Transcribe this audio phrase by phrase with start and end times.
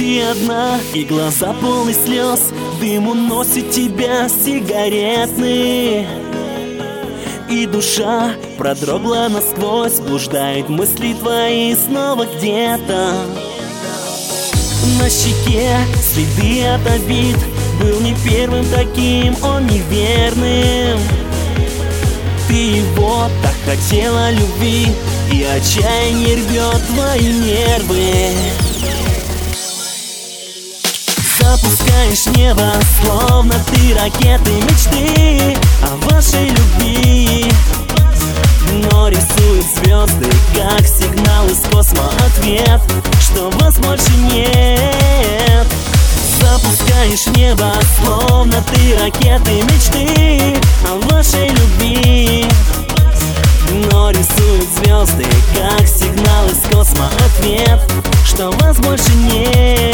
[0.00, 2.40] Ты одна, и глаза полны слез
[2.80, 6.06] Дым уносит тебя сигаретный
[7.50, 13.12] И душа продрогла насквозь Блуждают мысли твои снова где-то.
[14.98, 15.68] На щеке
[16.02, 17.36] следы от обид
[17.78, 20.98] Был не первым таким, он неверным.
[22.48, 24.86] Ты его так хотела любви
[25.30, 27.99] И отчаяние рвет твои нервы
[31.80, 37.50] Запускаешь небо, словно ты ракеты мечты О вашей любви.
[38.90, 42.80] Но рисует звезды, как сигнал из космо Ответ,
[43.20, 45.66] что вас больше нет.
[46.40, 52.46] Запускаешь небо, словно ты ракеты мечты О вашей любви.
[53.90, 57.80] Но рисует звезды, как сигнал из космо Ответ,
[58.26, 59.89] что вас больше нет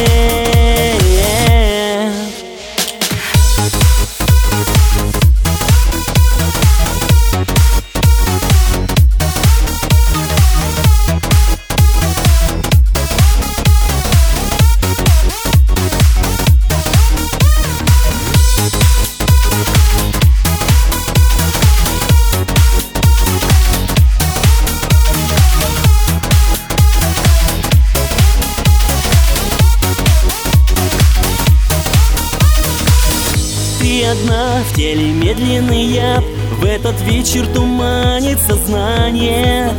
[34.36, 36.22] В теле медленный яд
[36.60, 39.72] В этот вечер туманит сознание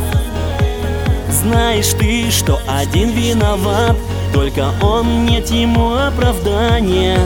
[1.30, 3.96] Знаешь ты, что один виноват
[4.32, 7.18] Только он, нет ему оправдания.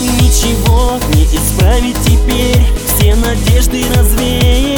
[0.00, 4.73] Ничего не исправить теперь Все надежды развеяли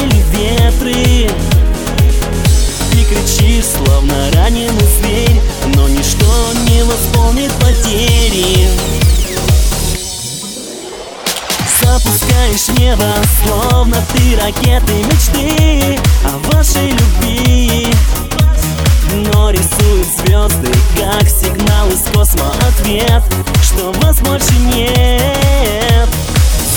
[12.57, 13.05] Запускаешь небо,
[13.43, 17.87] словно ты ракеты мечты О вашей любви.
[19.13, 23.23] Но рисует звезды, как сигнал из космо Ответ,
[23.61, 26.09] что вас больше нет.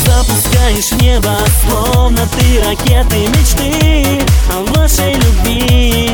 [0.05, 6.11] Запускаешь небо, словно ты ракеты мечты О вашей любви.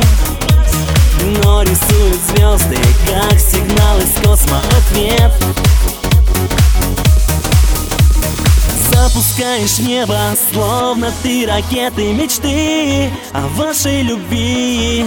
[1.43, 4.86] Но рисует звезды, как сигнал из космо Ответ,
[9.37, 10.17] Запускаешь небо,
[10.51, 15.05] словно ты ракеты мечты О вашей любви.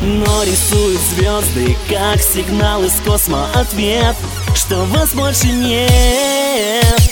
[0.00, 4.16] Но рисует звезды, как сигнал из космо Ответ,
[4.54, 7.10] что вас больше нет.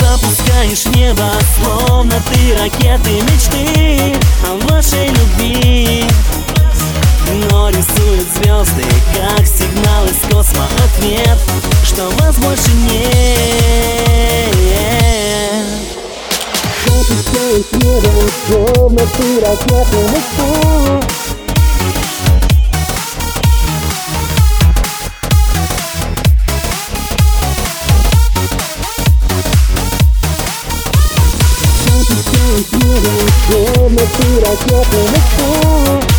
[0.00, 4.16] Запускаешь небо, словно ты ракеты мечты
[4.48, 6.04] О вашей любви.
[7.50, 8.84] Но рисует звезды,
[9.14, 9.43] как
[19.04, 20.44] respiras, no tienes tú.
[33.90, 36.13] Me tiras, no tienes.